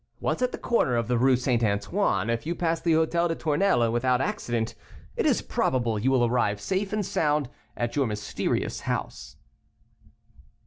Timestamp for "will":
6.09-6.25